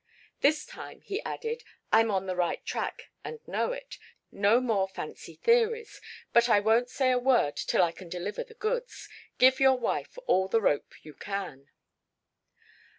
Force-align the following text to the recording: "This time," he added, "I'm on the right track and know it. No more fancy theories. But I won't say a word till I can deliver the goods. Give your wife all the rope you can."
"This 0.39 0.65
time," 0.65 1.01
he 1.01 1.21
added, 1.21 1.63
"I'm 1.91 2.09
on 2.09 2.25
the 2.25 2.35
right 2.35 2.65
track 2.65 3.11
and 3.23 3.37
know 3.47 3.71
it. 3.71 3.99
No 4.31 4.59
more 4.59 4.87
fancy 4.87 5.35
theories. 5.35 6.01
But 6.33 6.49
I 6.49 6.59
won't 6.59 6.89
say 6.89 7.11
a 7.11 7.19
word 7.19 7.55
till 7.55 7.83
I 7.83 7.91
can 7.91 8.09
deliver 8.09 8.43
the 8.43 8.55
goods. 8.55 9.07
Give 9.37 9.59
your 9.59 9.77
wife 9.77 10.17
all 10.25 10.47
the 10.47 10.59
rope 10.59 10.91
you 11.03 11.13
can." 11.13 11.69